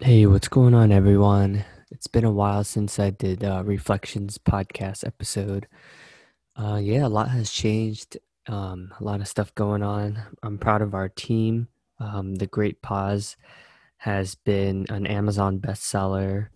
[0.00, 1.64] Hey, what's going on, everyone?
[1.92, 5.68] It's been a while since I did a Reflections podcast episode.
[6.56, 8.18] Uh, yeah, a lot has changed.
[8.48, 10.20] Um, a lot of stuff going on.
[10.42, 11.68] I'm proud of our team.
[12.00, 13.36] Um, the Great Pause
[13.98, 16.48] has been an Amazon bestseller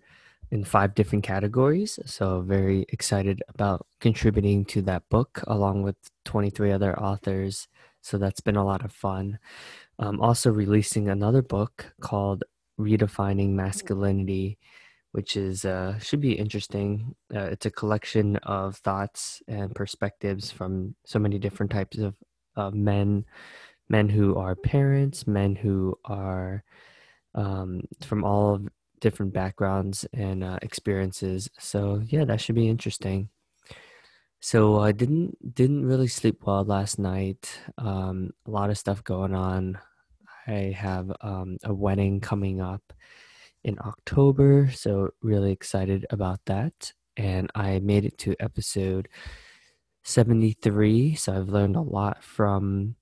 [0.51, 2.01] in five different categories.
[2.07, 7.69] So, very excited about contributing to that book along with 23 other authors.
[8.01, 9.39] So, that's been a lot of fun.
[10.01, 12.43] I'm also releasing another book called
[12.79, 14.59] Redefining Masculinity,
[15.13, 17.15] which is uh, should be interesting.
[17.35, 22.15] Uh, it's a collection of thoughts and perspectives from so many different types of
[22.57, 23.25] uh, men,
[23.89, 26.63] men who are parents, men who are
[27.35, 28.61] um, from all
[29.01, 31.49] different backgrounds and uh, experiences.
[31.59, 33.29] So yeah, that should be interesting.
[34.41, 37.61] So I didn't didn't really sleep well last night.
[37.77, 39.79] Um, a lot of stuff going on.
[40.49, 42.93] I have um, a wedding coming up
[43.65, 46.93] in October, so really excited about that.
[47.17, 49.09] And I made it to episode
[50.05, 52.95] 73, so I've learned a lot from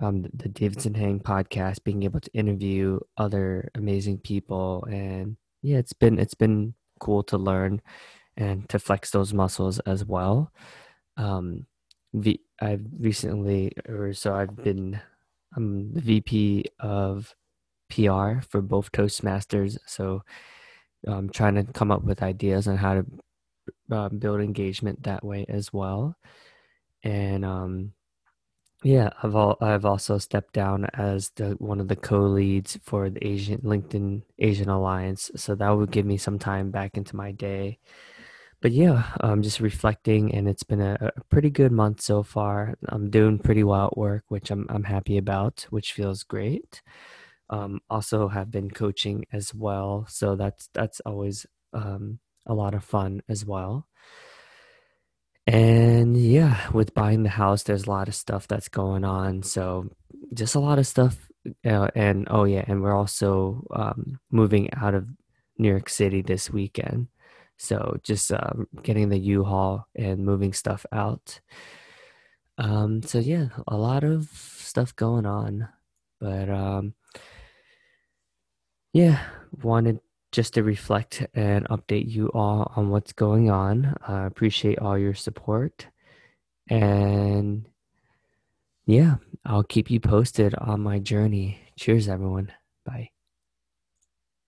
[0.00, 5.92] um, the Davidson Hang podcast, being able to interview other amazing people, and yeah, it's
[5.92, 7.80] been it's been cool to learn
[8.36, 10.52] and to flex those muscles as well.
[11.16, 11.66] Um,
[12.60, 15.00] I've recently, or so I've been,
[15.56, 17.34] I'm the VP of
[17.88, 19.78] PR for both Toastmasters.
[19.86, 20.22] So
[21.06, 23.06] I'm trying to come up with ideas on how to
[23.90, 26.16] uh, build engagement that way as well.
[27.02, 27.92] And um,
[28.82, 33.26] yeah, I've all, I've also stepped down as the one of the co-leads for the
[33.26, 35.30] Asian LinkedIn Asian Alliance.
[35.36, 37.78] So that would give me some time back into my day
[38.64, 42.76] but yeah, I'm just reflecting, and it's been a, a, pretty good month so far.
[42.88, 46.80] I'm doing pretty well at work, which I'm I'm happy about, which feels great.
[47.50, 52.82] Um, also have been coaching as well, so that's that's always um, a lot of
[52.82, 53.86] fun as well.
[55.46, 59.42] And yeah, with buying the house, there's a lot of stuff that's going on.
[59.42, 59.90] So
[60.32, 61.28] just a lot of stuff.
[61.66, 65.06] Uh, and oh yeah, and we're also um, moving out of
[65.58, 67.08] New York City this weekend.
[67.56, 71.40] So just um, getting the U-Haul and moving stuff out.
[72.58, 75.68] Um, so yeah, a lot of stuff going on,
[76.20, 76.94] but um,
[78.92, 79.24] yeah,
[79.62, 80.00] wanted
[80.30, 83.94] just to reflect and update you all on what's going on.
[84.06, 85.88] I uh, appreciate all your support,
[86.68, 87.66] and
[88.86, 91.58] yeah, I'll keep you posted on my journey.
[91.76, 92.52] Cheers, everyone.
[92.84, 93.13] Bye.